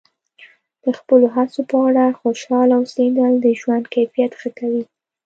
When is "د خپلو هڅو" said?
0.83-1.59